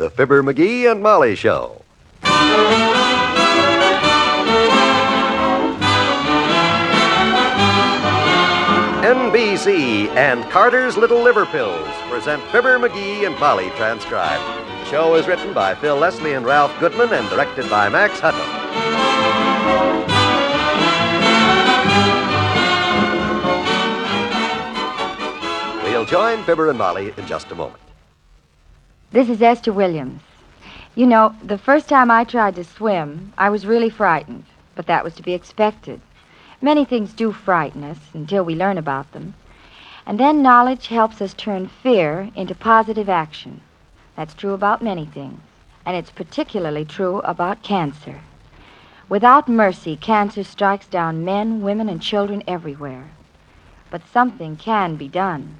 The 0.00 0.08
Fibber 0.08 0.42
McGee 0.42 0.90
and 0.90 1.02
Molly 1.02 1.36
Show. 1.36 1.82
NBC 9.04 10.08
and 10.16 10.42
Carter's 10.50 10.96
Little 10.96 11.20
Liver 11.20 11.44
Pills 11.44 11.86
present 12.08 12.42
Fibber 12.44 12.78
McGee 12.78 13.26
and 13.26 13.38
Molly 13.38 13.68
transcribed. 13.76 14.42
The 14.42 14.84
show 14.86 15.16
is 15.16 15.26
written 15.26 15.52
by 15.52 15.74
Phil 15.74 15.98
Leslie 15.98 16.32
and 16.32 16.46
Ralph 16.46 16.72
Goodman 16.80 17.12
and 17.12 17.28
directed 17.28 17.68
by 17.68 17.90
Max 17.90 18.18
Hutto. 18.20 18.40
We'll 25.84 26.06
join 26.06 26.42
Fibber 26.44 26.70
and 26.70 26.78
Molly 26.78 27.12
in 27.18 27.26
just 27.26 27.50
a 27.50 27.54
moment. 27.54 27.82
This 29.12 29.28
is 29.28 29.42
Esther 29.42 29.72
Williams. 29.72 30.22
You 30.94 31.04
know, 31.04 31.34
the 31.42 31.58
first 31.58 31.88
time 31.88 32.12
I 32.12 32.22
tried 32.22 32.54
to 32.54 32.62
swim, 32.62 33.32
I 33.36 33.50
was 33.50 33.66
really 33.66 33.90
frightened, 33.90 34.44
but 34.76 34.86
that 34.86 35.02
was 35.02 35.16
to 35.16 35.22
be 35.22 35.34
expected. 35.34 36.00
Many 36.62 36.84
things 36.84 37.12
do 37.12 37.32
frighten 37.32 37.82
us 37.82 37.98
until 38.14 38.44
we 38.44 38.54
learn 38.54 38.78
about 38.78 39.10
them. 39.10 39.34
And 40.06 40.20
then 40.20 40.42
knowledge 40.42 40.86
helps 40.86 41.20
us 41.20 41.34
turn 41.34 41.66
fear 41.66 42.30
into 42.36 42.54
positive 42.54 43.08
action. 43.08 43.62
That's 44.14 44.32
true 44.32 44.52
about 44.52 44.80
many 44.80 45.06
things, 45.06 45.40
and 45.84 45.96
it's 45.96 46.12
particularly 46.12 46.84
true 46.84 47.18
about 47.22 47.64
cancer. 47.64 48.20
Without 49.08 49.48
mercy, 49.48 49.96
cancer 49.96 50.44
strikes 50.44 50.86
down 50.86 51.24
men, 51.24 51.62
women, 51.62 51.88
and 51.88 52.00
children 52.00 52.44
everywhere. 52.46 53.10
But 53.90 54.06
something 54.06 54.54
can 54.54 54.94
be 54.94 55.08
done, 55.08 55.56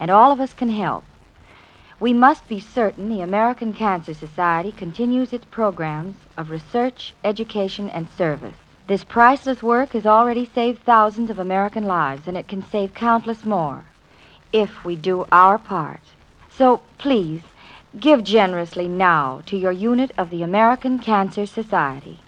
and 0.00 0.10
all 0.10 0.32
of 0.32 0.40
us 0.40 0.54
can 0.54 0.70
help. 0.70 1.04
We 2.00 2.12
must 2.12 2.48
be 2.48 2.58
certain 2.58 3.08
the 3.08 3.20
American 3.20 3.72
Cancer 3.72 4.14
Society 4.14 4.72
continues 4.72 5.32
its 5.32 5.44
programs 5.44 6.16
of 6.36 6.50
research, 6.50 7.14
education, 7.22 7.88
and 7.88 8.08
service. 8.18 8.56
This 8.88 9.04
priceless 9.04 9.62
work 9.62 9.92
has 9.92 10.04
already 10.04 10.44
saved 10.44 10.82
thousands 10.82 11.30
of 11.30 11.38
American 11.38 11.84
lives, 11.84 12.26
and 12.26 12.36
it 12.36 12.48
can 12.48 12.68
save 12.68 12.94
countless 12.94 13.44
more 13.44 13.84
if 14.52 14.84
we 14.84 14.96
do 14.96 15.26
our 15.30 15.56
part. 15.56 16.00
So 16.50 16.82
please, 16.98 17.42
give 17.98 18.24
generously 18.24 18.88
now 18.88 19.42
to 19.46 19.56
your 19.56 19.72
unit 19.72 20.10
of 20.18 20.30
the 20.30 20.42
American 20.42 20.98
Cancer 20.98 21.46
Society. 21.46 22.20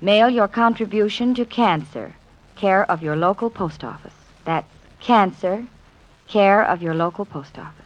Mail 0.00 0.28
your 0.28 0.48
contribution 0.48 1.34
to 1.34 1.44
Cancer, 1.44 2.14
care 2.56 2.90
of 2.90 3.02
your 3.02 3.16
local 3.16 3.50
post 3.50 3.84
office. 3.84 4.14
That's 4.44 4.68
Cancer, 5.00 5.66
care 6.28 6.62
of 6.62 6.82
your 6.82 6.94
local 6.94 7.24
post 7.24 7.58
office. 7.58 7.85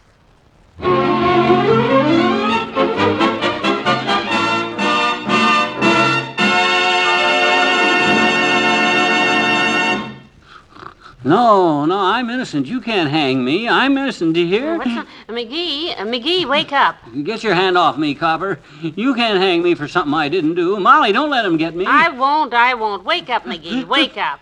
No, 11.23 11.85
no, 11.85 11.99
I'm 11.99 12.29
innocent. 12.31 12.65
You 12.65 12.81
can't 12.81 13.09
hang 13.09 13.45
me. 13.45 13.69
I'm 13.69 13.95
innocent, 13.97 14.33
do 14.33 14.41
you 14.41 14.47
hear? 14.47 14.77
What's? 14.77 14.89
Uh, 14.89 15.05
McGee, 15.29 15.91
uh, 15.97 16.03
McGee, 16.03 16.45
wake 16.45 16.73
up. 16.73 16.95
Get 17.23 17.43
your 17.43 17.53
hand 17.53 17.77
off 17.77 17.97
me, 17.97 18.15
Copper. 18.15 18.59
You 18.81 19.13
can't 19.13 19.39
hang 19.39 19.61
me 19.61 19.75
for 19.75 19.87
something 19.87 20.13
I 20.13 20.29
didn't 20.29 20.55
do. 20.55 20.79
Molly, 20.79 21.11
don't 21.11 21.29
let 21.29 21.45
him 21.45 21.57
get 21.57 21.75
me. 21.75 21.85
I 21.85 22.09
won't, 22.09 22.53
I 22.53 22.73
won't. 22.73 23.05
Wake 23.05 23.29
up, 23.29 23.45
McGee, 23.45 23.87
wake 23.87 24.17
up. 24.17 24.39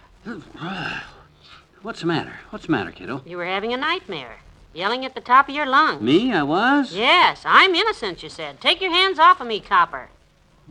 What's 1.81 1.99
the 1.99 2.07
matter? 2.07 2.33
What's 2.49 2.65
the 2.65 2.71
matter, 2.71 2.91
kiddo? 2.91 3.21
You 3.25 3.37
were 3.37 3.45
having 3.45 3.73
a 3.73 3.77
nightmare, 3.77 4.37
yelling 4.73 5.05
at 5.05 5.15
the 5.15 5.21
top 5.21 5.49
of 5.49 5.55
your 5.55 5.65
lungs. 5.65 6.01
Me? 6.01 6.31
I 6.31 6.43
was? 6.43 6.93
Yes, 6.93 7.41
I'm 7.45 7.75
innocent, 7.75 8.23
you 8.23 8.29
said. 8.29 8.61
Take 8.61 8.81
your 8.81 8.91
hands 8.91 9.19
off 9.19 9.41
of 9.41 9.47
me, 9.47 9.59
Copper. 9.59 10.09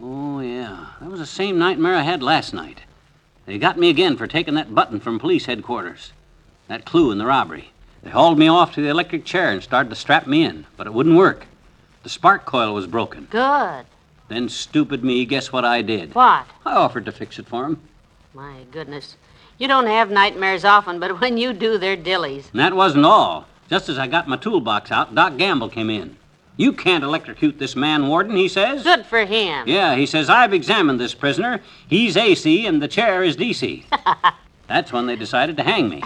Oh, 0.00 0.40
yeah. 0.40 0.86
That 1.00 1.10
was 1.10 1.20
the 1.20 1.26
same 1.26 1.58
nightmare 1.58 1.94
I 1.94 2.02
had 2.02 2.22
last 2.22 2.54
night. 2.54 2.82
They 3.46 3.58
got 3.58 3.78
me 3.78 3.88
again 3.88 4.16
for 4.16 4.26
taking 4.26 4.54
that 4.54 4.74
button 4.74 5.00
from 5.00 5.18
police 5.18 5.46
headquarters. 5.46 6.12
That 6.68 6.84
clue 6.84 7.10
in 7.10 7.18
the 7.18 7.26
robbery. 7.26 7.70
They 8.02 8.10
hauled 8.10 8.38
me 8.38 8.46
off 8.46 8.74
to 8.74 8.80
the 8.80 8.88
electric 8.88 9.24
chair 9.24 9.50
and 9.50 9.62
started 9.62 9.90
to 9.90 9.96
strap 9.96 10.26
me 10.26 10.44
in, 10.44 10.66
but 10.76 10.86
it 10.86 10.92
wouldn't 10.94 11.16
work. 11.16 11.46
The 12.02 12.08
spark 12.08 12.44
coil 12.44 12.74
was 12.74 12.86
broken. 12.86 13.26
Good. 13.30 13.86
Then, 14.28 14.48
stupid 14.48 15.02
me, 15.02 15.24
guess 15.24 15.50
what 15.52 15.64
I 15.64 15.82
did? 15.82 16.14
What? 16.14 16.46
I 16.64 16.74
offered 16.74 17.06
to 17.06 17.12
fix 17.12 17.38
it 17.38 17.48
for 17.48 17.64
him. 17.64 17.80
My 18.34 18.64
goodness. 18.70 19.16
You 19.56 19.66
don't 19.66 19.86
have 19.86 20.10
nightmares 20.10 20.64
often, 20.64 21.00
but 21.00 21.20
when 21.20 21.38
you 21.38 21.52
do, 21.52 21.78
they're 21.78 21.96
dillies. 21.96 22.50
And 22.52 22.60
that 22.60 22.76
wasn't 22.76 23.06
all. 23.06 23.46
Just 23.68 23.88
as 23.88 23.98
I 23.98 24.06
got 24.06 24.28
my 24.28 24.36
toolbox 24.36 24.90
out, 24.90 25.14
Doc 25.14 25.36
Gamble 25.36 25.68
came 25.68 25.90
in. 25.90 26.16
You 26.56 26.72
can't 26.72 27.04
electrocute 27.04 27.58
this 27.58 27.76
man, 27.76 28.08
Warden, 28.08 28.36
he 28.36 28.48
says. 28.48 28.82
Good 28.82 29.06
for 29.06 29.24
him. 29.24 29.68
Yeah, 29.68 29.94
he 29.94 30.06
says, 30.06 30.28
I've 30.28 30.52
examined 30.52 30.98
this 30.98 31.14
prisoner. 31.14 31.60
He's 31.86 32.16
AC 32.16 32.66
and 32.66 32.82
the 32.82 32.88
chair 32.88 33.22
is 33.22 33.36
DC. 33.36 33.84
That's 34.66 34.92
when 34.92 35.06
they 35.06 35.14
decided 35.14 35.56
to 35.58 35.62
hang 35.62 35.88
me. 35.88 36.02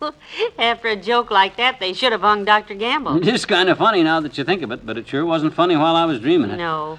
After 0.58 0.88
a 0.88 0.96
joke 0.96 1.30
like 1.30 1.56
that, 1.56 1.80
they 1.80 1.92
should 1.92 2.12
have 2.12 2.22
hung 2.22 2.44
Dr. 2.44 2.74
Gamble. 2.74 3.16
It 3.22 3.28
is 3.28 3.44
kind 3.44 3.68
of 3.68 3.76
funny 3.76 4.02
now 4.02 4.20
that 4.20 4.38
you 4.38 4.44
think 4.44 4.62
of 4.62 4.72
it, 4.72 4.86
but 4.86 4.96
it 4.96 5.06
sure 5.06 5.26
wasn't 5.26 5.52
funny 5.52 5.76
while 5.76 5.96
I 5.96 6.06
was 6.06 6.20
dreaming 6.20 6.50
it. 6.50 6.56
No. 6.56 6.98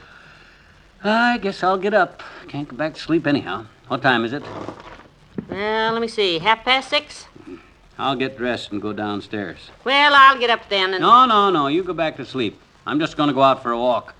I 1.03 1.39
guess 1.39 1.63
I'll 1.63 1.79
get 1.79 1.95
up. 1.95 2.21
Can't 2.47 2.67
go 2.67 2.75
back 2.75 2.93
to 2.93 2.99
sleep 2.99 3.25
anyhow. 3.25 3.65
What 3.87 4.03
time 4.03 4.23
is 4.25 4.33
it? 4.33 4.43
Well, 5.49 5.93
let 5.93 6.01
me 6.01 6.07
see. 6.07 6.37
Half 6.37 6.63
past 6.63 6.89
six? 6.89 7.25
I'll 8.01 8.15
get 8.15 8.35
dressed 8.35 8.71
and 8.71 8.81
go 8.81 8.93
downstairs. 8.93 9.59
Well, 9.83 10.13
I'll 10.15 10.39
get 10.39 10.49
up 10.49 10.67
then 10.69 10.95
and. 10.95 11.01
No, 11.01 11.25
no, 11.27 11.51
no. 11.51 11.67
You 11.67 11.83
go 11.83 11.93
back 11.93 12.17
to 12.17 12.25
sleep. 12.25 12.59
I'm 12.87 12.99
just 12.99 13.15
going 13.15 13.27
to 13.27 13.33
go 13.33 13.43
out 13.43 13.61
for 13.61 13.71
a 13.71 13.77
walk. 13.77 14.15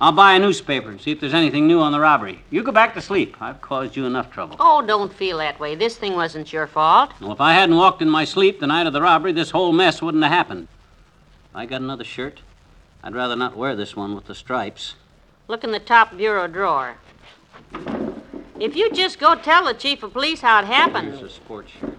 I'll 0.00 0.12
buy 0.12 0.32
a 0.32 0.38
newspaper 0.38 0.88
and 0.88 0.98
see 0.98 1.10
if 1.10 1.20
there's 1.20 1.34
anything 1.34 1.66
new 1.66 1.78
on 1.80 1.92
the 1.92 2.00
robbery. 2.00 2.42
You 2.48 2.62
go 2.62 2.72
back 2.72 2.94
to 2.94 3.02
sleep. 3.02 3.36
I've 3.38 3.60
caused 3.60 3.96
you 3.96 4.06
enough 4.06 4.32
trouble. 4.32 4.56
Oh, 4.58 4.80
don't 4.80 5.12
feel 5.12 5.36
that 5.38 5.60
way. 5.60 5.74
This 5.74 5.98
thing 5.98 6.16
wasn't 6.16 6.54
your 6.54 6.66
fault. 6.66 7.12
Well, 7.20 7.32
if 7.32 7.40
I 7.40 7.52
hadn't 7.52 7.76
walked 7.76 8.00
in 8.00 8.08
my 8.08 8.24
sleep 8.24 8.60
the 8.60 8.66
night 8.66 8.86
of 8.86 8.94
the 8.94 9.02
robbery, 9.02 9.32
this 9.32 9.50
whole 9.50 9.72
mess 9.72 10.00
wouldn't 10.00 10.24
have 10.24 10.32
happened. 10.32 10.68
I 11.54 11.66
got 11.66 11.82
another 11.82 12.04
shirt. 12.04 12.40
I'd 13.04 13.14
rather 13.14 13.36
not 13.36 13.58
wear 13.58 13.76
this 13.76 13.94
one 13.94 14.14
with 14.14 14.24
the 14.24 14.34
stripes. 14.34 14.94
Look 15.48 15.64
in 15.64 15.72
the 15.72 15.80
top 15.80 16.16
bureau 16.16 16.46
drawer. 16.46 16.96
If 18.58 18.74
you 18.74 18.90
just 18.90 19.18
go 19.18 19.34
tell 19.34 19.66
the 19.66 19.74
chief 19.74 20.02
of 20.02 20.14
police 20.14 20.40
how 20.40 20.60
it 20.60 20.64
happened. 20.64 21.08
Here's 21.08 21.22
a 21.22 21.28
sports 21.28 21.72
shirt. 21.78 21.98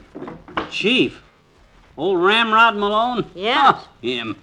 Chief? 0.74 1.22
Old 1.96 2.20
Ramrod 2.22 2.76
Malone? 2.76 3.30
Yes. 3.36 3.86
Him. 4.02 4.36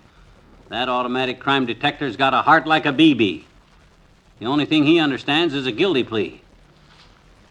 That 0.68 0.88
automatic 0.88 1.40
crime 1.40 1.66
detector's 1.66 2.16
got 2.16 2.32
a 2.32 2.42
heart 2.42 2.66
like 2.66 2.86
a 2.86 2.92
BB. 2.92 3.42
The 4.38 4.46
only 4.46 4.64
thing 4.64 4.84
he 4.84 5.00
understands 5.00 5.52
is 5.52 5.66
a 5.66 5.72
guilty 5.72 6.04
plea. 6.04 6.40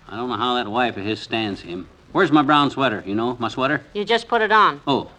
I 0.07 0.15
don't 0.15 0.29
know 0.29 0.37
how 0.37 0.55
that 0.55 0.67
wife 0.67 0.97
of 0.97 1.05
his 1.05 1.19
stands 1.19 1.61
him. 1.61 1.87
Where's 2.13 2.31
my 2.31 2.41
brown 2.41 2.71
sweater? 2.71 3.03
You 3.05 3.13
know, 3.13 3.35
my 3.39 3.49
sweater? 3.49 3.83
You 3.93 4.05
just 4.05 4.27
put 4.27 4.41
it 4.41 4.51
on. 4.51 4.81
Oh. 4.87 5.11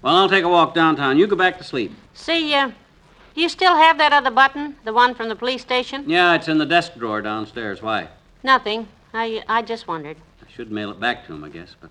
Well, 0.00 0.16
I'll 0.16 0.28
take 0.28 0.42
a 0.42 0.48
walk 0.48 0.74
downtown. 0.74 1.18
You 1.18 1.28
go 1.28 1.36
back 1.36 1.58
to 1.58 1.64
sleep. 1.64 1.92
See, 2.14 2.50
ya. 2.50 2.72
do 3.34 3.40
you 3.40 3.48
still 3.48 3.76
have 3.76 3.98
that 3.98 4.12
other 4.12 4.32
button? 4.32 4.74
The 4.84 4.92
one 4.92 5.14
from 5.14 5.28
the 5.28 5.36
police 5.36 5.62
station? 5.62 6.08
Yeah, 6.08 6.34
it's 6.34 6.48
in 6.48 6.58
the 6.58 6.66
desk 6.66 6.94
drawer 6.96 7.22
downstairs. 7.22 7.82
Why? 7.82 8.08
Nothing. 8.42 8.88
I, 9.14 9.44
I 9.46 9.62
just 9.62 9.86
wondered. 9.86 10.16
I 10.44 10.50
should 10.50 10.72
mail 10.72 10.90
it 10.90 10.98
back 10.98 11.26
to 11.26 11.34
him, 11.34 11.44
I 11.44 11.50
guess, 11.50 11.76
but 11.80 11.90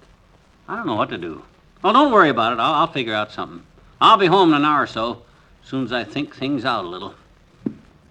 I 0.68 0.76
don't 0.76 0.86
know 0.86 0.96
what 0.96 1.10
to 1.10 1.18
do. 1.18 1.44
Well, 1.82 1.94
don't 1.94 2.12
worry 2.12 2.30
about 2.30 2.54
it. 2.54 2.60
I'll, 2.60 2.74
I'll 2.74 2.92
figure 2.92 3.14
out 3.14 3.32
something. 3.32 3.64
I'll 4.00 4.18
be 4.18 4.28
home 4.28 4.50
in 4.50 4.56
an 4.56 4.66
hour 4.66 4.84
or 4.84 4.88
so, 4.88 5.22
as 5.64 5.70
soon 5.70 5.84
as 5.84 5.92
I 5.92 6.04
think 6.04 6.36
things 6.36 6.66
out 6.66 6.86
a 6.86 6.88
little. 6.88 7.14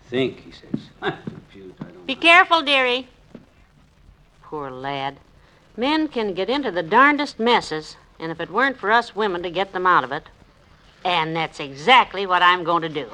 Think, 0.09 0.41
he 0.41 0.53
says. 0.53 0.81
I'm 1.03 1.16
confused. 1.25 1.75
I 1.81 1.84
don't 1.84 2.06
Be 2.06 2.15
careful, 2.15 2.62
dearie. 2.62 3.09
Poor 4.43 4.71
lad. 4.71 5.19
Men 5.77 6.09
can 6.09 6.34
get 6.34 6.50
into 6.50 6.71
the 6.71 6.83
darndest 6.83 7.39
messes, 7.39 7.97
and 8.19 8.33
if 8.33 8.41
it 8.41 8.50
weren't 8.50 8.77
for 8.77 8.91
us 8.91 9.15
women 9.15 9.43
to 9.43 9.50
get 9.50 9.72
them 9.72 9.87
out 9.87 10.05
of 10.05 10.12
it, 10.12 10.25
and 11.05 11.34
that's 11.34 11.60
exactly 11.60 12.27
what 12.27 12.43
I'm 12.43 12.65
going 12.65 12.83
to 12.83 12.89
do. 12.89 13.09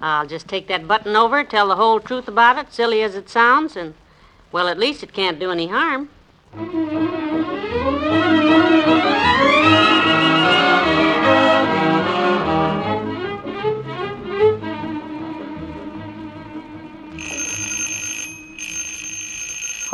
I'll 0.00 0.26
just 0.26 0.48
take 0.48 0.68
that 0.68 0.86
button 0.86 1.16
over, 1.16 1.44
tell 1.44 1.68
the 1.68 1.76
whole 1.76 1.98
truth 1.98 2.28
about 2.28 2.58
it, 2.58 2.72
silly 2.72 3.02
as 3.02 3.14
it 3.14 3.28
sounds, 3.28 3.76
and, 3.76 3.94
well, 4.52 4.68
at 4.68 4.78
least 4.78 5.02
it 5.02 5.12
can't 5.12 5.38
do 5.38 5.50
any 5.50 5.66
harm. 5.68 6.08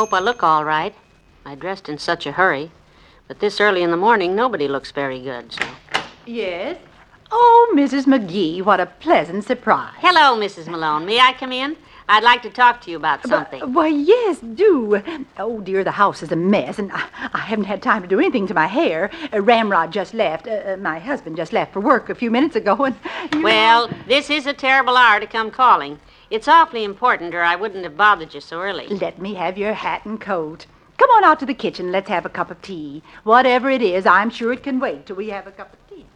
Hope 0.00 0.14
I 0.14 0.18
look 0.18 0.42
all 0.42 0.64
right. 0.64 0.94
I 1.44 1.54
dressed 1.54 1.86
in 1.86 1.98
such 1.98 2.24
a 2.24 2.32
hurry. 2.32 2.70
But 3.28 3.40
this 3.40 3.60
early 3.60 3.82
in 3.82 3.90
the 3.90 3.98
morning, 3.98 4.34
nobody 4.34 4.66
looks 4.66 4.90
very 4.92 5.20
good, 5.20 5.52
so. 5.52 5.62
Yes? 6.24 6.78
Oh, 7.30 7.70
Mrs. 7.76 8.06
McGee, 8.06 8.62
what 8.62 8.80
a 8.80 8.86
pleasant 8.86 9.44
surprise. 9.44 9.92
Hello, 9.98 10.40
Mrs. 10.40 10.68
Malone. 10.68 11.04
May 11.04 11.20
I 11.20 11.34
come 11.34 11.52
in? 11.52 11.76
I'd 12.08 12.22
like 12.22 12.40
to 12.44 12.50
talk 12.50 12.80
to 12.80 12.90
you 12.90 12.96
about 12.96 13.26
something. 13.26 13.60
Why, 13.74 13.88
yes, 13.88 14.38
do. 14.38 15.02
Oh, 15.36 15.60
dear, 15.60 15.84
the 15.84 15.90
house 15.90 16.22
is 16.22 16.32
a 16.32 16.36
mess, 16.36 16.78
and 16.78 16.90
I, 16.92 17.04
I 17.34 17.40
haven't 17.40 17.66
had 17.66 17.82
time 17.82 18.00
to 18.00 18.08
do 18.08 18.20
anything 18.20 18.46
to 18.46 18.54
my 18.54 18.68
hair. 18.68 19.10
Uh, 19.34 19.42
Ramrod 19.42 19.92
just 19.92 20.14
left. 20.14 20.48
Uh, 20.48 20.62
uh, 20.64 20.76
my 20.78 20.98
husband 20.98 21.36
just 21.36 21.52
left 21.52 21.74
for 21.74 21.80
work 21.80 22.08
a 22.08 22.14
few 22.14 22.30
minutes 22.30 22.56
ago, 22.56 22.74
and. 22.86 22.96
Well, 23.44 23.90
this 24.08 24.30
is 24.30 24.46
a 24.46 24.54
terrible 24.54 24.96
hour 24.96 25.20
to 25.20 25.26
come 25.26 25.50
calling. 25.50 26.00
It's 26.30 26.46
awfully 26.46 26.84
important, 26.84 27.34
or 27.34 27.42
I 27.42 27.56
wouldn't 27.56 27.82
have 27.82 27.96
bothered 27.96 28.34
you 28.34 28.40
so 28.40 28.60
early. 28.60 28.86
Let 28.86 29.20
me 29.20 29.34
have 29.34 29.58
your 29.58 29.72
hat 29.72 30.04
and 30.04 30.20
coat. 30.20 30.66
Come 30.96 31.10
on 31.10 31.24
out 31.24 31.40
to 31.40 31.46
the 31.46 31.54
kitchen. 31.54 31.90
Let's 31.90 32.08
have 32.08 32.24
a 32.24 32.28
cup 32.28 32.52
of 32.52 32.62
tea. 32.62 33.02
Whatever 33.24 33.68
it 33.68 33.82
is, 33.82 34.06
I'm 34.06 34.30
sure 34.30 34.52
it 34.52 34.62
can 34.62 34.78
wait 34.78 35.06
till 35.06 35.16
we 35.16 35.30
have 35.30 35.48
a 35.48 35.50
cup 35.50 35.72
of 35.72 35.78
tea. 35.88 36.06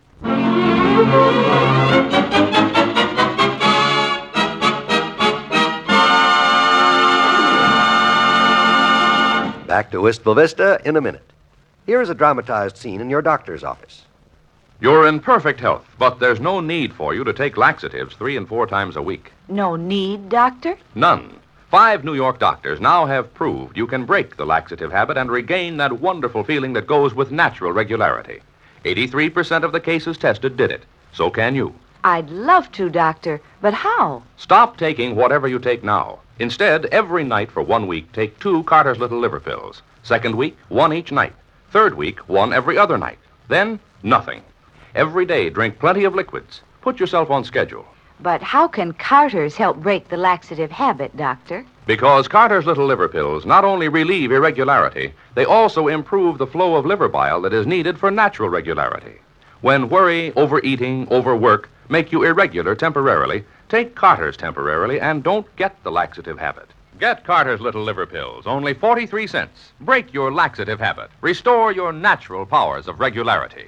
Back 9.67 9.91
to 9.91 10.01
Wistful 10.01 10.37
Vista 10.37 10.81
in 10.85 10.95
a 10.95 11.01
minute. 11.01 11.33
Here 11.87 12.01
is 12.01 12.09
a 12.09 12.15
dramatized 12.15 12.77
scene 12.77 13.01
in 13.01 13.11
your 13.11 13.21
doctor's 13.21 13.65
office. 13.65 14.03
You're 14.81 15.07
in 15.07 15.21
perfect 15.21 15.61
health, 15.61 15.87
but 15.99 16.19
there's 16.19 16.41
no 16.41 16.61
need 16.61 16.93
for 16.93 17.15
you 17.15 17.25
to 17.25 17.33
take 17.33 17.57
laxatives 17.57 18.17
three 18.17 18.37
and 18.37 18.47
four 18.47 18.67
times 18.67 18.97
a 18.97 19.03
week. 19.03 19.33
No 19.49 19.77
need, 19.77 20.29
Doctor? 20.29 20.77
None. 20.95 21.37
Five 21.71 22.05
New 22.05 22.15
York 22.15 22.39
doctors 22.39 22.81
now 22.81 23.07
have 23.07 23.35
proved 23.35 23.77
you 23.77 23.87
can 23.87 24.05
break 24.05 24.37
the 24.37 24.45
laxative 24.45 24.93
habit 24.93 25.17
and 25.17 25.31
regain 25.31 25.77
that 25.79 26.01
wonderful 26.01 26.45
feeling 26.45 26.73
that 26.75 26.87
goes 26.87 27.15
with 27.15 27.31
natural 27.31 27.73
regularity. 27.73 28.41
83% 28.85 29.63
of 29.63 29.73
the 29.73 29.81
cases 29.81 30.19
tested 30.19 30.57
did 30.57 30.71
it. 30.71 30.83
So 31.13 31.31
can 31.31 31.55
you. 31.55 31.75
I'd 32.03 32.29
love 32.29 32.71
to, 32.73 32.91
Doctor, 32.91 33.41
but 33.63 33.75
how? 33.75 34.23
Stop 34.37 34.77
taking 34.77 35.17
whatever 35.17 35.49
you 35.49 35.59
take 35.59 35.83
now. 35.83 36.19
Instead, 36.39 36.87
every 36.87 37.25
night 37.25 37.51
for 37.51 37.63
one 37.63 37.87
week, 37.87 38.13
take 38.13 38.39
two 38.41 38.65
Carter's 38.65 38.99
Little 38.99 39.21
Liver 39.21 39.41
Pills. 39.41 39.83
Second 40.03 40.35
week, 40.35 40.59
one 40.69 40.93
each 40.93 41.13
night. 41.13 41.33
Third 41.71 41.95
week, 41.95 42.19
one 42.29 42.53
every 42.53 42.77
other 42.77 42.99
night. 42.99 43.19
Then, 43.49 43.79
nothing. 44.03 44.43
Every 44.95 45.27
day, 45.27 45.51
drink 45.51 45.81
plenty 45.81 46.05
of 46.05 46.15
liquids. 46.15 46.63
Put 46.81 47.01
yourself 47.01 47.29
on 47.29 47.43
schedule. 47.43 47.85
But 48.21 48.43
how 48.43 48.69
can 48.69 48.93
Carter's 48.93 49.57
help 49.57 49.79
break 49.79 50.09
the 50.09 50.17
laxative 50.17 50.71
habit, 50.71 51.17
Doctor? 51.17 51.67
Because 51.85 52.29
Carter's 52.29 52.65
Little 52.65 52.87
Liver 52.87 53.09
Pills 53.09 53.45
not 53.45 53.65
only 53.65 53.89
relieve 53.89 54.31
irregularity, 54.31 55.13
they 55.35 55.45
also 55.45 55.89
improve 55.89 56.39
the 56.39 56.47
flow 56.47 56.77
of 56.77 56.87
liver 56.87 57.09
bile 57.09 57.41
that 57.43 57.53
is 57.53 57.67
needed 57.67 57.99
for 57.99 58.11
natural 58.11 58.49
regularity. 58.49 59.17
When 59.63 59.89
worry, 59.89 60.33
overeating, 60.37 61.09
overwork 61.11 61.69
make 61.89 62.13
you 62.13 62.23
irregular 62.23 62.75
temporarily, 62.75 63.45
take 63.69 63.95
Carter's 63.95 64.37
temporarily 64.37 65.01
and 65.01 65.23
don't 65.23 65.55
get 65.57 65.83
the 65.83 65.91
laxative 65.91 66.39
habit. 66.39 66.69
Get 67.01 67.25
Carter's 67.25 67.61
Little 67.61 67.83
Liver 67.83 68.07
Pills, 68.07 68.47
only 68.47 68.73
43 68.73 69.27
cents. 69.27 69.73
Break 69.81 70.15
your 70.15 70.33
laxative 70.33 70.79
habit. 70.79 71.11
Restore 71.21 71.73
your 71.73 71.93
natural 71.93 72.47
powers 72.47 72.87
of 72.87 73.01
regularity. 73.01 73.67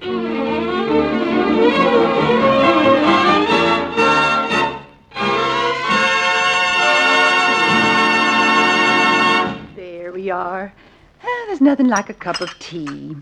There 9.75 10.13
we 10.13 10.31
are. 10.31 10.73
Ah, 11.23 11.45
there's 11.47 11.61
nothing 11.61 11.89
like 11.89 12.09
a 12.09 12.15
cup 12.15 12.41
of 12.41 12.57
tea. 12.59 13.17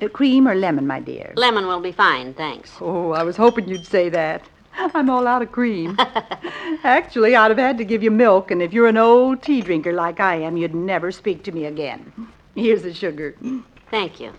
Uh, 0.00 0.08
cream 0.08 0.48
or 0.48 0.54
lemon, 0.54 0.86
my 0.86 1.00
dear? 1.00 1.32
Lemon 1.36 1.66
will 1.66 1.80
be 1.80 1.92
fine, 1.92 2.34
thanks. 2.34 2.72
Oh, 2.80 3.12
I 3.12 3.22
was 3.22 3.36
hoping 3.36 3.68
you'd 3.68 3.86
say 3.86 4.08
that. 4.08 4.42
I'm 4.74 5.10
all 5.10 5.26
out 5.26 5.42
of 5.42 5.52
cream. 5.52 5.96
Actually, 6.84 7.36
I'd 7.36 7.50
have 7.50 7.58
had 7.58 7.78
to 7.78 7.84
give 7.84 8.02
you 8.02 8.10
milk, 8.10 8.50
and 8.50 8.62
if 8.62 8.72
you're 8.72 8.88
an 8.88 8.96
old 8.96 9.42
tea 9.42 9.60
drinker 9.60 9.92
like 9.92 10.18
I 10.18 10.36
am, 10.36 10.56
you'd 10.56 10.74
never 10.74 11.12
speak 11.12 11.44
to 11.44 11.52
me 11.52 11.66
again. 11.66 12.12
Here's 12.54 12.82
the 12.82 12.94
sugar. 12.94 13.36
Thank 13.90 14.18
you. 14.18 14.32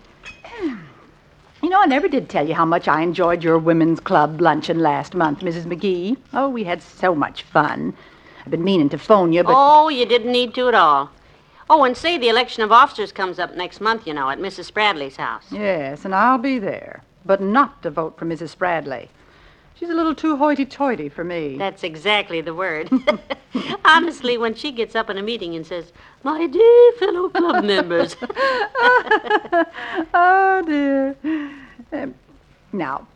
You 1.64 1.70
know, 1.70 1.80
I 1.80 1.86
never 1.86 2.08
did 2.08 2.28
tell 2.28 2.46
you 2.46 2.52
how 2.52 2.66
much 2.66 2.88
I 2.88 3.00
enjoyed 3.00 3.42
your 3.42 3.58
women's 3.58 3.98
club 3.98 4.38
luncheon 4.38 4.80
last 4.80 5.14
month, 5.14 5.38
Mrs. 5.38 5.64
McGee. 5.64 6.18
Oh, 6.34 6.46
we 6.46 6.64
had 6.64 6.82
so 6.82 7.14
much 7.14 7.42
fun. 7.42 7.96
I've 8.44 8.50
been 8.50 8.62
meaning 8.62 8.90
to 8.90 8.98
phone 8.98 9.32
you, 9.32 9.42
but. 9.42 9.54
Oh, 9.56 9.88
you 9.88 10.04
didn't 10.04 10.30
need 10.30 10.54
to 10.56 10.68
at 10.68 10.74
all. 10.74 11.10
Oh, 11.70 11.84
and 11.84 11.96
say 11.96 12.18
the 12.18 12.28
election 12.28 12.62
of 12.62 12.70
officers 12.70 13.12
comes 13.12 13.38
up 13.38 13.54
next 13.54 13.80
month, 13.80 14.06
you 14.06 14.12
know, 14.12 14.28
at 14.28 14.38
Mrs. 14.38 14.70
Spradley's 14.70 15.16
house. 15.16 15.46
Yes, 15.50 16.04
and 16.04 16.14
I'll 16.14 16.36
be 16.36 16.58
there. 16.58 17.02
But 17.24 17.40
not 17.40 17.82
to 17.82 17.90
vote 17.90 18.18
for 18.18 18.26
Mrs. 18.26 18.54
Spradley. 18.54 19.08
She's 19.76 19.90
a 19.90 19.94
little 19.94 20.14
too 20.14 20.36
hoity 20.36 20.64
toity 20.64 21.08
for 21.08 21.24
me. 21.24 21.56
That's 21.58 21.82
exactly 21.82 22.40
the 22.40 22.54
word. 22.54 22.88
Honestly, 23.84 24.38
when 24.38 24.54
she 24.54 24.70
gets 24.72 24.94
up 24.94 25.10
in 25.10 25.18
a 25.18 25.22
meeting 25.22 25.54
and 25.56 25.66
says, 25.66 25.92
My 26.22 26.46
dear 26.46 26.92
fellow 26.92 27.28
club 27.28 27.64
members. 27.74 28.16
oh, 30.14 30.62
dear. 30.66 31.16
Um, 31.92 32.14
now, 32.72 33.06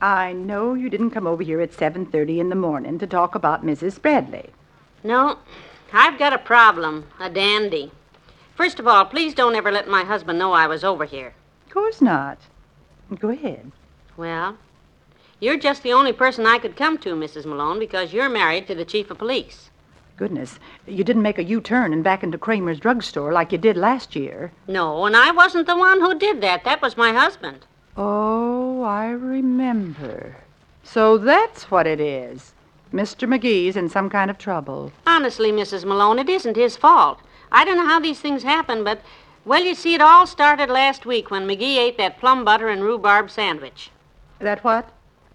I 0.00 0.32
know 0.32 0.74
you 0.74 0.90
didn't 0.90 1.10
come 1.10 1.26
over 1.26 1.42
here 1.42 1.60
at 1.60 1.72
7.30 1.72 2.38
in 2.38 2.48
the 2.50 2.54
morning 2.54 2.98
to 2.98 3.06
talk 3.06 3.34
about 3.34 3.64
Mrs. 3.64 3.98
Spradley. 3.98 4.50
no, 5.02 5.38
I've 5.92 6.18
got 6.18 6.32
a 6.32 6.38
problem, 6.38 7.06
a 7.20 7.30
dandy. 7.30 7.92
First 8.56 8.78
of 8.80 8.86
all, 8.86 9.04
please 9.04 9.32
don't 9.34 9.54
ever 9.54 9.70
let 9.70 9.86
my 9.88 10.02
husband 10.04 10.38
know 10.38 10.52
I 10.52 10.66
was 10.66 10.82
over 10.84 11.04
here. 11.04 11.34
Of 11.66 11.72
course 11.72 12.00
not. 12.02 12.38
Go 13.18 13.28
ahead. 13.28 13.70
Well, 14.16 14.56
you're 15.44 15.58
just 15.58 15.82
the 15.82 15.92
only 15.92 16.12
person 16.12 16.46
I 16.46 16.58
could 16.58 16.74
come 16.74 16.96
to, 16.98 17.10
Mrs. 17.10 17.44
Malone, 17.44 17.78
because 17.78 18.14
you're 18.14 18.30
married 18.30 18.66
to 18.66 18.74
the 18.74 18.84
chief 18.84 19.10
of 19.10 19.18
police. 19.18 19.68
Goodness, 20.16 20.58
you 20.86 21.04
didn't 21.04 21.22
make 21.22 21.38
a 21.38 21.44
U-turn 21.44 21.92
and 21.92 22.02
back 22.02 22.22
into 22.22 22.38
Kramer's 22.38 22.80
drugstore 22.80 23.30
like 23.30 23.52
you 23.52 23.58
did 23.58 23.76
last 23.76 24.16
year. 24.16 24.52
No, 24.66 25.04
and 25.04 25.14
I 25.14 25.32
wasn't 25.32 25.66
the 25.66 25.76
one 25.76 26.00
who 26.00 26.18
did 26.18 26.40
that. 26.40 26.64
That 26.64 26.80
was 26.80 26.96
my 26.96 27.12
husband. 27.12 27.66
Oh, 27.94 28.82
I 28.84 29.10
remember. 29.10 30.36
So 30.82 31.18
that's 31.18 31.70
what 31.70 31.86
it 31.86 32.00
is. 32.00 32.54
Mr. 32.92 33.28
McGee's 33.28 33.76
in 33.76 33.90
some 33.90 34.08
kind 34.08 34.30
of 34.30 34.38
trouble. 34.38 34.92
Honestly, 35.06 35.52
Mrs. 35.52 35.84
Malone, 35.84 36.20
it 36.20 36.28
isn't 36.30 36.56
his 36.56 36.76
fault. 36.76 37.18
I 37.52 37.66
don't 37.66 37.76
know 37.76 37.86
how 37.86 38.00
these 38.00 38.20
things 38.20 38.44
happen, 38.44 38.82
but, 38.82 39.02
well, 39.44 39.62
you 39.62 39.74
see, 39.74 39.94
it 39.94 40.00
all 40.00 40.26
started 40.26 40.70
last 40.70 41.04
week 41.04 41.30
when 41.30 41.46
McGee 41.46 41.76
ate 41.76 41.98
that 41.98 42.18
plum 42.18 42.46
butter 42.46 42.68
and 42.68 42.82
rhubarb 42.82 43.30
sandwich. 43.30 43.90
That 44.38 44.64
what? 44.64 44.88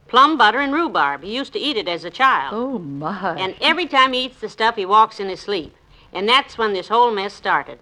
Plum 0.09 0.38
butter 0.38 0.59
and 0.59 0.73
rhubarb. 0.73 1.23
He 1.23 1.35
used 1.35 1.53
to 1.53 1.59
eat 1.59 1.77
it 1.77 1.88
as 1.88 2.03
a 2.03 2.09
child. 2.09 2.53
Oh, 2.56 2.79
my. 2.79 3.35
And 3.38 3.56
every 3.61 3.85
time 3.85 4.13
he 4.13 4.25
eats 4.25 4.39
the 4.39 4.50
stuff, 4.50 4.75
he 4.75 4.85
walks 4.85 5.19
in 5.19 5.29
his 5.29 5.39
sleep. 5.39 5.75
And 6.11 6.27
that's 6.27 6.57
when 6.57 6.73
this 6.73 6.88
whole 6.88 7.11
mess 7.11 7.33
started. 7.33 7.77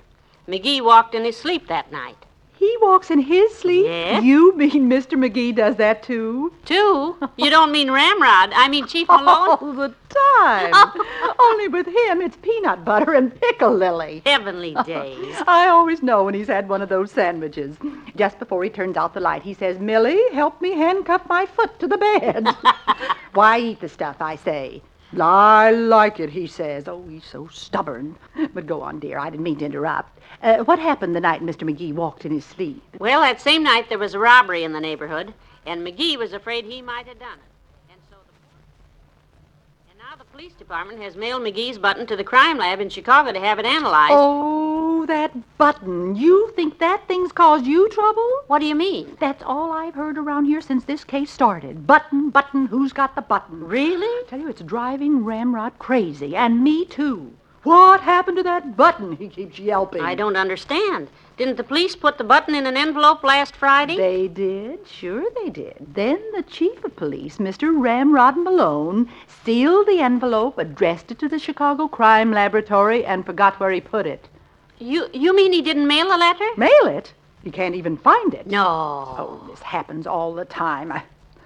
McGee 0.48 0.84
walked 0.84 1.16
in 1.16 1.24
his 1.24 1.38
sleep 1.38 1.68
that 1.70 1.92
night. 1.92 2.27
He 2.58 2.76
walks 2.82 3.12
in 3.12 3.20
his 3.20 3.54
sleep? 3.56 3.86
Yes. 3.86 4.24
You 4.24 4.56
mean 4.56 4.90
Mr. 4.90 5.14
McGee 5.14 5.56
does 5.56 5.76
that 5.76 6.02
too? 6.02 6.52
Too? 6.66 7.16
You 7.38 7.50
don't 7.52 7.72
mean 7.72 7.92
Ramrod. 7.92 8.52
I 8.54 8.68
mean 8.68 8.88
Chief 8.88 9.06
oh, 9.10 9.18
Malone. 9.18 9.58
All 9.62 9.74
the 9.74 9.90
time. 10.10 10.72
Oh. 10.74 11.36
Only 11.52 11.68
with 11.68 11.86
him, 11.86 12.22
it's 12.22 12.36
peanut 12.38 12.84
butter 12.84 13.14
and 13.14 13.32
piccalilli. 13.40 14.26
Heavenly 14.26 14.76
days. 14.86 15.36
I 15.48 15.68
always 15.68 16.02
know 16.02 16.24
when 16.24 16.34
he's 16.34 16.48
had 16.48 16.68
one 16.68 16.82
of 16.82 16.90
those 16.90 17.12
sandwiches. 17.12 17.78
Just 18.16 18.40
before 18.40 18.64
he 18.64 18.72
turns 18.72 18.98
out 18.98 19.14
the 19.14 19.20
light, 19.20 19.44
he 19.44 19.54
says, 19.54 19.80
Millie, 19.80 20.22
help 20.34 20.60
me 20.60 20.72
handcuff 20.72 21.28
my 21.30 21.46
foot 21.46 21.80
to 21.80 21.88
the 21.88 21.98
bed. 21.98 22.48
Why 23.34 23.60
eat 23.60 23.82
the 23.82 23.90
stuff, 23.90 24.18
I 24.20 24.36
say? 24.36 24.82
I 25.20 25.72
like 25.72 26.20
it, 26.20 26.30
he 26.30 26.48
says. 26.48 26.88
Oh, 26.88 27.04
he's 27.08 27.26
so 27.26 27.48
stubborn. 27.48 28.18
But 28.54 28.68
go 28.68 28.82
on, 28.82 29.00
dear. 29.00 29.20
I 29.20 29.30
didn't 29.30 29.44
mean 29.44 29.58
to 29.60 29.66
interrupt. 29.66 30.20
Uh, 30.44 30.58
what 30.60 30.80
happened 30.80 31.16
the 31.16 31.22
night 31.22 31.42
Mr. 31.42 31.64
McGee 31.70 31.94
walked 31.94 32.26
in 32.26 32.32
his 32.32 32.46
sleep? 32.46 32.84
Well, 33.00 33.22
that 33.22 33.42
same 33.42 33.64
night 33.64 33.90
there 33.90 33.98
was 33.98 34.14
a 34.14 34.20
robbery 34.20 34.64
in 34.64 34.74
the 34.74 34.80
neighborhood, 34.80 35.34
and 35.66 35.86
McGee 35.86 36.18
was 36.18 36.34
afraid 36.34 36.66
he 36.66 36.82
might 36.82 37.08
have 37.08 37.20
done 37.20 37.38
it. 37.38 37.92
And 37.94 38.02
so 38.10 38.18
the 38.28 39.92
And 39.92 39.98
now 39.98 40.16
the 40.18 40.26
police 40.26 40.54
department 40.54 41.02
has 41.02 41.16
mailed 41.16 41.42
McGee's 41.42 41.78
button 41.78 42.06
to 42.08 42.16
the 42.16 42.24
crime 42.24 42.58
lab 42.58 42.80
in 42.80 42.90
Chicago 42.90 43.32
to 43.32 43.40
have 43.40 43.60
it 43.60 43.66
analyzed. 43.66 44.14
Oh, 44.14 44.77
that 45.06 45.58
button. 45.58 46.16
You 46.16 46.52
think 46.56 46.80
that 46.80 47.08
thing's 47.08 47.32
caused 47.32 47.66
you 47.66 47.88
trouble? 47.90 48.28
What 48.48 48.60
do 48.60 48.66
you 48.66 48.76
mean? 48.76 49.16
That's 49.20 49.44
all 49.44 49.72
I've 49.72 49.94
heard 49.94 50.18
around 50.18 50.46
here 50.46 50.62
since 50.62 50.86
this 50.86 51.04
case 51.04 51.30
started. 51.30 51.86
Button, 51.86 52.30
button, 52.30 52.66
who's 52.66 52.94
got 52.94 53.16
the 53.16 53.22
button? 53.22 53.68
Really? 53.68 54.08
I 54.08 54.24
tell 54.28 54.40
you, 54.40 54.50
it's 54.50 54.62
driving 54.62 55.24
Ramrod 55.24 55.78
crazy, 55.78 56.36
and 56.36 56.64
me 56.64 56.86
too. 56.86 57.34
What 57.64 58.00
happened 58.00 58.38
to 58.38 58.44
that 58.44 58.78
button? 58.78 59.18
He 59.18 59.28
keeps 59.28 59.60
yelping. 59.60 60.02
I 60.02 60.16
don't 60.16 60.38
understand. 60.38 61.10
Didn't 61.36 61.58
the 61.58 61.66
police 61.66 61.98
put 61.98 62.18
the 62.18 62.24
button 62.24 62.56
in 62.56 62.66
an 62.66 62.78
envelope 62.78 63.24
last 63.24 63.56
Friday? 63.56 63.98
They 63.98 64.28
did, 64.30 64.88
sure 64.88 65.30
they 65.36 65.50
did. 65.50 65.76
Then 65.94 66.24
the 66.34 66.44
chief 66.44 66.84
of 66.86 66.96
police, 66.96 67.40
Mr. 67.40 67.78
Ramrod 67.78 68.38
Malone, 68.38 69.10
sealed 69.44 69.88
the 69.88 70.00
envelope, 70.00 70.58
addressed 70.58 71.12
it 71.12 71.20
to 71.20 71.28
the 71.28 71.40
Chicago 71.40 71.90
Crime 71.90 72.32
Laboratory, 72.32 73.06
and 73.06 73.26
forgot 73.26 73.60
where 73.60 73.72
he 73.72 73.82
put 73.82 74.08
it. 74.08 74.30
You 74.80 75.10
you 75.14 75.36
mean 75.36 75.54
he 75.54 75.62
didn't 75.62 75.88
mail 75.88 76.10
the 76.10 76.18
letter? 76.18 76.48
Mail 76.56 76.88
it? 76.88 77.14
He 77.44 77.52
can't 77.52 77.76
even 77.76 77.98
find 77.98 78.34
it. 78.34 78.48
No. 78.48 78.66
Oh, 78.66 79.48
this 79.50 79.62
happens 79.62 80.06
all 80.06 80.34
the 80.34 80.46
time. 80.46 80.92
I... 80.92 81.04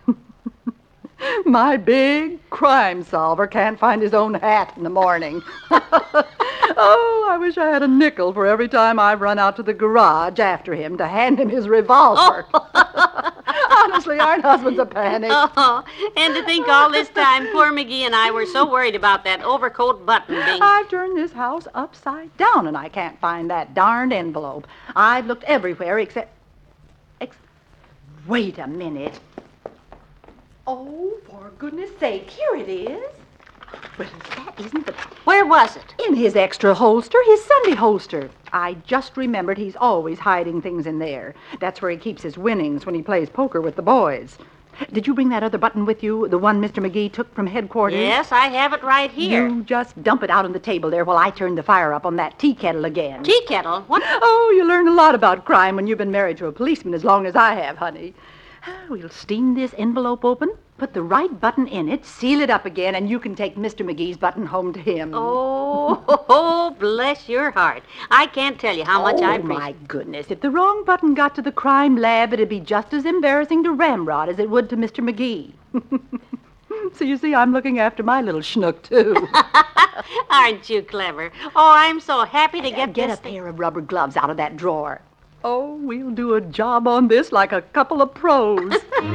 My 1.45 1.77
big 1.77 2.49
crime 2.49 3.03
solver 3.03 3.45
can't 3.47 3.79
find 3.79 4.01
his 4.01 4.13
own 4.13 4.33
hat 4.33 4.73
in 4.75 4.83
the 4.83 4.89
morning. 4.89 5.43
oh, 5.71 7.27
I 7.29 7.37
wish 7.37 7.57
I 7.57 7.67
had 7.67 7.83
a 7.83 7.87
nickel 7.87 8.33
for 8.33 8.47
every 8.47 8.67
time 8.67 8.99
I've 8.99 9.21
run 9.21 9.37
out 9.37 9.55
to 9.57 9.63
the 9.63 9.73
garage 9.73 10.39
after 10.39 10.73
him 10.73 10.97
to 10.97 11.07
hand 11.07 11.39
him 11.39 11.49
his 11.49 11.67
revolver. 11.67 12.47
Oh. 12.53 12.67
Honestly, 14.01 14.19
aren't 14.19 14.43
husbands 14.51 14.79
a 14.79 14.85
panic? 14.85 15.29
Oh, 15.31 15.83
and 16.17 16.33
to 16.33 16.43
think 16.43 16.67
all 16.67 16.89
this 16.91 17.09
time 17.09 17.47
poor 17.51 17.71
McGee 17.71 18.01
and 18.01 18.15
I 18.15 18.31
were 18.31 18.47
so 18.47 18.69
worried 18.69 18.95
about 18.95 19.23
that 19.25 19.43
overcoat 19.43 20.05
button 20.05 20.35
being. 20.43 20.59
I've 20.61 20.89
turned 20.89 21.15
this 21.17 21.31
house 21.33 21.67
upside 21.75 22.35
down 22.37 22.65
and 22.67 22.75
I 22.75 22.89
can't 22.89 23.19
find 23.19 23.49
that 23.51 23.75
darned 23.75 24.11
envelope. 24.11 24.67
I've 24.95 25.27
looked 25.27 25.43
everywhere 25.43 25.99
except. 25.99 26.31
Ex- 27.19 27.37
Wait 28.25 28.57
a 28.57 28.65
minute. 28.67 29.19
Oh, 30.65 31.13
for 31.29 31.51
goodness 31.59 31.91
sake, 31.99 32.27
here 32.29 32.55
it 32.55 32.69
is. 32.69 33.07
Well, 33.99 34.09
that 34.35 34.59
isn't 34.59 34.85
the. 34.87 34.93
Where 35.25 35.45
was 35.45 35.75
it? 35.75 35.93
In 36.07 36.15
his 36.15 36.35
extra 36.35 36.73
holster, 36.73 37.19
his 37.25 37.43
Sunday 37.45 37.75
holster. 37.75 38.29
I 38.53 38.75
just 38.85 39.17
remembered 39.17 39.57
he's 39.57 39.75
always 39.75 40.19
hiding 40.19 40.61
things 40.61 40.85
in 40.85 40.99
there. 40.99 41.33
That's 41.59 41.81
where 41.81 41.91
he 41.91 41.97
keeps 41.97 42.21
his 42.21 42.37
winnings 42.37 42.85
when 42.85 42.95
he 42.95 43.01
plays 43.01 43.29
poker 43.29 43.61
with 43.61 43.75
the 43.75 43.81
boys. 43.81 44.37
Did 44.93 45.05
you 45.05 45.13
bring 45.13 45.29
that 45.29 45.43
other 45.43 45.57
button 45.57 45.85
with 45.85 46.01
you, 46.01 46.27
the 46.27 46.37
one 46.37 46.61
Mr. 46.61 46.83
McGee 46.83 47.11
took 47.11 47.33
from 47.35 47.45
headquarters? 47.45 47.99
Yes, 47.99 48.31
I 48.31 48.47
have 48.47 48.73
it 48.73 48.81
right 48.83 49.11
here. 49.11 49.47
You 49.47 49.63
just 49.63 50.01
dump 50.01 50.23
it 50.23 50.29
out 50.29 50.45
on 50.45 50.53
the 50.53 50.59
table 50.59 50.89
there 50.89 51.05
while 51.05 51.17
I 51.17 51.29
turn 51.29 51.55
the 51.55 51.63
fire 51.63 51.93
up 51.93 52.05
on 52.05 52.15
that 52.15 52.39
tea 52.39 52.55
kettle 52.55 52.85
again. 52.85 53.23
Tea 53.23 53.41
kettle? 53.47 53.81
What? 53.81 54.01
Oh, 54.05 54.53
you 54.55 54.65
learn 54.65 54.87
a 54.87 54.93
lot 54.93 55.13
about 55.13 55.45
crime 55.45 55.75
when 55.75 55.87
you've 55.87 55.97
been 55.97 56.11
married 56.11 56.37
to 56.37 56.47
a 56.47 56.51
policeman 56.51 56.93
as 56.93 57.03
long 57.03 57.25
as 57.25 57.35
I 57.35 57.53
have, 57.55 57.77
honey. 57.77 58.13
Ah, 58.65 58.85
we'll 58.89 59.09
steam 59.09 59.55
this 59.55 59.73
envelope 59.77 60.23
open, 60.23 60.55
put 60.81 60.95
the 60.95 61.03
right 61.03 61.39
button 61.39 61.67
in 61.67 61.87
it, 61.87 62.03
seal 62.03 62.41
it 62.41 62.49
up 62.49 62.65
again, 62.65 62.95
and 62.95 63.07
you 63.07 63.19
can 63.19 63.35
take 63.35 63.55
Mr. 63.55 63.85
McGee's 63.85 64.17
button 64.17 64.47
home 64.47 64.73
to 64.73 64.79
him. 64.79 65.11
Oh, 65.13 66.03
oh, 66.27 66.75
bless 66.79 67.29
your 67.29 67.51
heart. 67.51 67.83
I 68.09 68.25
can't 68.25 68.59
tell 68.59 68.75
you 68.75 68.83
how 68.83 69.03
much 69.03 69.17
oh, 69.19 69.25
I 69.25 69.35
appreciate 69.35 69.59
my 69.59 69.75
goodness. 69.87 70.31
If 70.31 70.41
the 70.41 70.49
wrong 70.49 70.83
button 70.83 71.13
got 71.13 71.35
to 71.35 71.43
the 71.43 71.51
crime 71.51 71.97
lab, 71.97 72.33
it'd 72.33 72.49
be 72.49 72.59
just 72.59 72.95
as 72.95 73.05
embarrassing 73.05 73.63
to 73.65 73.71
Ramrod 73.73 74.29
as 74.29 74.39
it 74.39 74.49
would 74.49 74.71
to 74.71 74.75
Mr. 74.75 75.07
McGee. 75.07 75.53
so 76.95 77.05
you 77.05 77.15
see, 77.15 77.35
I'm 77.35 77.53
looking 77.53 77.77
after 77.77 78.01
my 78.01 78.23
little 78.23 78.41
schnook, 78.41 78.81
too. 78.81 79.27
Aren't 80.31 80.67
you 80.67 80.81
clever? 80.81 81.31
Oh, 81.55 81.73
I'm 81.75 81.99
so 81.99 82.25
happy 82.25 82.59
to 82.59 82.71
get, 82.71 82.93
Get 82.93 83.11
a 83.11 83.17
thing- 83.17 83.33
pair 83.35 83.47
of 83.47 83.59
rubber 83.59 83.81
gloves 83.81 84.17
out 84.17 84.31
of 84.31 84.37
that 84.37 84.57
drawer. 84.57 85.01
Oh, 85.43 85.75
we'll 85.75 86.11
do 86.11 86.35
a 86.35 86.41
job 86.41 86.87
on 86.87 87.07
this 87.07 87.31
like 87.31 87.51
a 87.51 87.61
couple 87.61 88.01
of 88.01 88.13
pros. 88.15 88.73
McGee, 89.01 89.09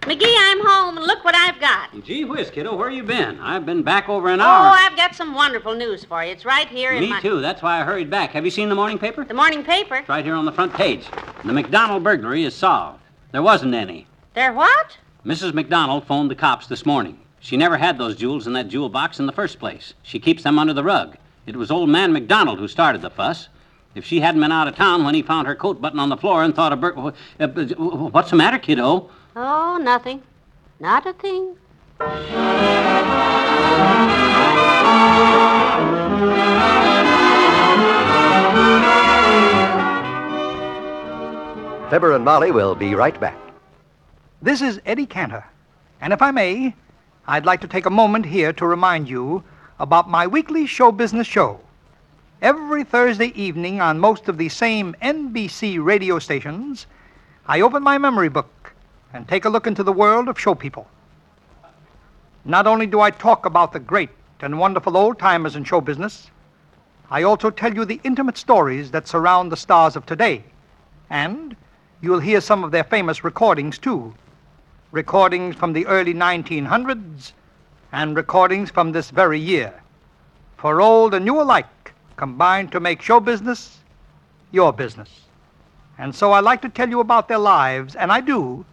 McGee, 0.00 0.34
I'm 0.36 0.66
home, 0.66 0.98
and 0.98 1.06
look 1.06 1.24
what 1.24 1.36
I've 1.36 1.60
got. 1.60 2.02
Gee 2.02 2.24
whiz, 2.24 2.50
kiddo, 2.50 2.74
where 2.74 2.90
you 2.90 3.04
been? 3.04 3.38
I've 3.38 3.64
been 3.64 3.84
back 3.84 4.08
over 4.08 4.30
an 4.30 4.40
hour. 4.40 4.66
Oh. 4.66 4.76
I've 4.76 4.96
got 4.96 5.14
some 5.14 5.32
wonderful 5.34 5.76
news 5.76 6.04
for 6.04 6.24
you. 6.24 6.32
It's 6.32 6.44
right 6.44 6.66
here 6.66 6.90
in 6.90 7.02
Me 7.02 7.10
my 7.10 7.20
too. 7.20 7.40
That's 7.40 7.62
why 7.62 7.80
I 7.80 7.84
hurried 7.84 8.10
back. 8.10 8.30
Have 8.32 8.44
you 8.44 8.50
seen 8.50 8.68
the 8.68 8.74
morning 8.74 8.98
paper? 8.98 9.24
the 9.24 9.32
morning 9.32 9.62
paper. 9.62 9.94
It's 9.94 10.08
right 10.08 10.24
here 10.24 10.34
on 10.34 10.44
the 10.44 10.50
front 10.50 10.74
page. 10.74 11.06
The 11.44 11.52
McDonald 11.52 12.02
burglary 12.02 12.42
is 12.42 12.56
solved. 12.56 13.00
There 13.30 13.44
wasn't 13.44 13.74
any. 13.74 14.08
There 14.34 14.52
what? 14.52 14.98
Mrs. 15.24 15.54
McDonald 15.54 16.04
phoned 16.04 16.32
the 16.32 16.34
cops 16.34 16.66
this 16.66 16.84
morning. 16.84 17.20
She 17.46 17.56
never 17.56 17.76
had 17.76 17.96
those 17.96 18.16
jewels 18.16 18.48
in 18.48 18.54
that 18.54 18.66
jewel 18.66 18.88
box 18.88 19.20
in 19.20 19.26
the 19.26 19.32
first 19.32 19.60
place. 19.60 19.94
She 20.02 20.18
keeps 20.18 20.42
them 20.42 20.58
under 20.58 20.72
the 20.72 20.82
rug. 20.82 21.16
It 21.46 21.54
was 21.54 21.70
old 21.70 21.88
man 21.88 22.12
McDonald 22.12 22.58
who 22.58 22.66
started 22.66 23.02
the 23.02 23.08
fuss. 23.08 23.48
If 23.94 24.04
she 24.04 24.18
hadn't 24.18 24.40
been 24.40 24.50
out 24.50 24.66
of 24.66 24.74
town 24.74 25.04
when 25.04 25.14
he 25.14 25.22
found 25.22 25.46
her 25.46 25.54
coat 25.54 25.80
button 25.80 26.00
on 26.00 26.08
the 26.08 26.16
floor 26.16 26.42
and 26.42 26.56
thought 26.56 26.72
of 26.72 26.80
bur- 26.80 26.98
uh, 26.98 27.12
uh, 27.38 27.46
what's 28.08 28.30
the 28.30 28.36
matter, 28.36 28.58
kiddo? 28.58 29.08
Oh, 29.36 29.78
nothing. 29.80 30.24
Not 30.80 31.06
a 31.06 31.12
thing. 31.12 31.54
Fibber 41.90 42.12
and 42.12 42.24
Molly 42.24 42.50
will 42.50 42.74
be 42.74 42.96
right 42.96 43.20
back. 43.20 43.38
This 44.42 44.60
is 44.60 44.80
Eddie 44.84 45.06
Cantor. 45.06 45.44
And 46.00 46.12
if 46.12 46.20
I 46.20 46.32
may, 46.32 46.74
I'd 47.28 47.44
like 47.44 47.60
to 47.62 47.68
take 47.68 47.86
a 47.86 47.90
moment 47.90 48.24
here 48.24 48.52
to 48.52 48.66
remind 48.66 49.08
you 49.08 49.42
about 49.80 50.08
my 50.08 50.28
weekly 50.28 50.64
show 50.64 50.92
business 50.92 51.26
show. 51.26 51.58
Every 52.40 52.84
Thursday 52.84 53.32
evening 53.34 53.80
on 53.80 53.98
most 53.98 54.28
of 54.28 54.38
the 54.38 54.48
same 54.48 54.94
NBC 55.02 55.84
radio 55.84 56.20
stations, 56.20 56.86
I 57.46 57.62
open 57.62 57.82
my 57.82 57.98
memory 57.98 58.28
book 58.28 58.74
and 59.12 59.26
take 59.26 59.44
a 59.44 59.48
look 59.48 59.66
into 59.66 59.82
the 59.82 59.92
world 59.92 60.28
of 60.28 60.38
show 60.38 60.54
people. 60.54 60.86
Not 62.44 62.68
only 62.68 62.86
do 62.86 63.00
I 63.00 63.10
talk 63.10 63.44
about 63.44 63.72
the 63.72 63.80
great 63.80 64.10
and 64.40 64.60
wonderful 64.60 64.96
old 64.96 65.18
timers 65.18 65.56
in 65.56 65.64
show 65.64 65.80
business, 65.80 66.30
I 67.10 67.24
also 67.24 67.50
tell 67.50 67.74
you 67.74 67.84
the 67.84 68.00
intimate 68.04 68.38
stories 68.38 68.92
that 68.92 69.08
surround 69.08 69.50
the 69.50 69.56
stars 69.56 69.96
of 69.96 70.06
today. 70.06 70.44
And 71.10 71.56
you'll 72.00 72.20
hear 72.20 72.40
some 72.40 72.62
of 72.62 72.70
their 72.70 72.84
famous 72.84 73.24
recordings, 73.24 73.78
too. 73.78 74.14
Recordings 74.96 75.54
from 75.54 75.74
the 75.74 75.86
early 75.88 76.14
1900s 76.14 77.32
and 77.92 78.16
recordings 78.16 78.70
from 78.70 78.92
this 78.92 79.10
very 79.10 79.38
year. 79.38 79.74
For 80.56 80.80
old 80.80 81.12
and 81.12 81.22
new 81.22 81.38
alike 81.38 81.92
combined 82.16 82.72
to 82.72 82.80
make 82.80 83.02
show 83.02 83.20
business 83.20 83.80
your 84.52 84.72
business. 84.72 85.10
And 85.98 86.14
so 86.14 86.32
I 86.32 86.40
like 86.40 86.62
to 86.62 86.70
tell 86.70 86.88
you 86.88 87.00
about 87.00 87.28
their 87.28 87.36
lives, 87.36 87.94
and 87.94 88.10
I 88.10 88.22
do, 88.22 88.64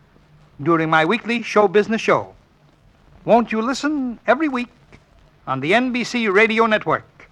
during 0.61 0.89
my 0.89 1.03
weekly 1.03 1.41
show 1.41 1.67
business 1.67 1.99
show. 1.99 2.33
Won't 3.25 3.51
you 3.51 3.61
listen 3.61 4.17
every 4.25 4.47
week 4.47 4.71
on 5.45 5.59
the 5.59 5.73
NBC 5.73 6.33
Radio 6.33 6.67
Network? 6.67 7.29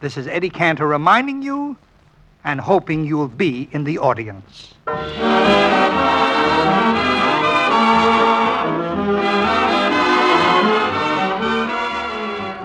This 0.00 0.16
is 0.16 0.26
Eddie 0.26 0.48
Cantor 0.48 0.86
reminding 0.86 1.42
you 1.42 1.76
and 2.44 2.62
hoping 2.62 3.04
you'll 3.04 3.28
be 3.28 3.68
in 3.72 3.84
the 3.84 3.98
audience. 3.98 4.72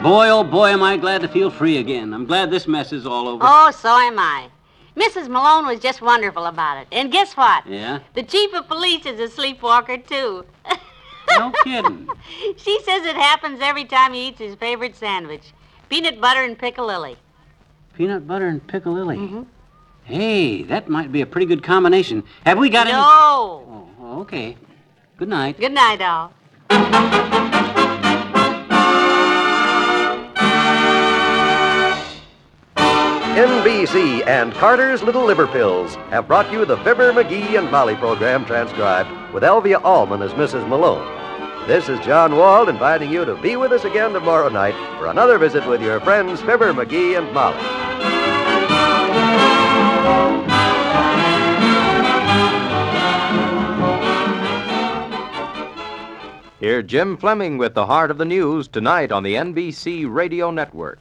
Boy, 0.06 0.30
oh 0.30 0.44
boy, 0.44 0.68
am 0.70 0.84
I 0.84 0.98
glad 0.98 1.22
to 1.22 1.28
feel 1.28 1.50
free 1.50 1.78
again. 1.78 2.14
I'm 2.14 2.26
glad 2.26 2.52
this 2.52 2.68
mess 2.68 2.94
is 2.94 3.08
all 3.08 3.28
over. 3.28 3.44
Oh, 3.44 3.72
so 3.72 3.90
am 3.90 4.20
I. 4.20 4.50
Mrs. 4.96 5.28
Malone 5.28 5.66
was 5.66 5.80
just 5.80 6.00
wonderful 6.00 6.46
about 6.46 6.78
it. 6.78 6.88
And 6.92 7.12
guess 7.12 7.36
what? 7.36 7.66
Yeah? 7.66 8.02
The 8.14 8.22
chief 8.22 8.54
of 8.54 8.68
police 8.68 9.08
is 9.08 9.20
a 9.20 9.28
sleepwalker, 9.28 9.98
too. 9.98 10.46
No 11.40 11.52
kidding. 11.64 12.08
she 12.56 12.80
says 12.84 13.04
it 13.04 13.16
happens 13.16 13.62
every 13.64 13.84
time 13.86 14.14
he 14.14 14.28
eats 14.28 14.38
his 14.38 14.54
favorite 14.54 14.96
sandwich 14.96 15.54
peanut 15.90 16.22
butter 16.22 16.44
and 16.44 16.56
piccalilli. 16.56 17.16
Peanut 17.96 18.28
butter 18.28 18.46
and 18.46 18.66
piccalilli. 18.68 19.18
Mm-hmm. 19.18 19.42
Hey, 20.04 20.62
that 20.62 20.88
might 20.88 21.12
be 21.12 21.22
a 21.22 21.26
pretty 21.26 21.48
good 21.48 21.64
combination. 21.64 22.24
Have 22.46 22.60
we 22.60 22.70
got 22.70 22.86
any? 22.86 22.96
no. 22.96 23.90
Oh, 24.00 24.20
okay. 24.22 24.56
Good 25.18 25.30
night. 25.30 25.60
Good 25.60 25.72
night, 25.72 26.00
all. 26.02 27.72
NBC 33.36 34.26
and 34.28 34.54
Carter's 34.54 35.04
Little 35.04 35.26
Liver 35.26 35.46
Pills 35.46 35.96
have 36.10 36.26
brought 36.26 36.50
you 36.54 36.64
the 36.64 36.78
Fibber, 36.78 37.12
McGee, 37.12 37.60
and 37.60 37.70
Molly 37.70 37.96
program 37.96 38.46
transcribed 38.46 39.34
with 39.34 39.44
Elvia 39.44 39.84
Allman 39.84 40.22
as 40.22 40.32
Mrs. 40.32 40.66
Malone. 40.70 41.06
This 41.68 41.90
is 41.90 42.00
John 42.00 42.38
Wald 42.38 42.70
inviting 42.70 43.12
you 43.12 43.26
to 43.26 43.36
be 43.36 43.58
with 43.58 43.74
us 43.74 43.84
again 43.84 44.14
tomorrow 44.14 44.48
night 44.48 44.74
for 44.98 45.08
another 45.08 45.38
visit 45.38 45.68
with 45.68 45.82
your 45.82 46.00
friends 46.00 46.40
Fibber, 46.44 46.72
McGee, 46.72 47.18
and 47.18 47.30
Molly. 47.34 47.60
Hear 56.62 56.82
Jim 56.82 57.18
Fleming 57.18 57.58
with 57.58 57.74
the 57.74 57.88
heart 57.88 58.12
of 58.12 58.18
the 58.18 58.24
news 58.24 58.70
tonight 58.70 59.12
on 59.12 59.24
the 59.24 59.36
NBC 59.36 60.06
Radio 60.10 60.52
Network. 60.52 61.00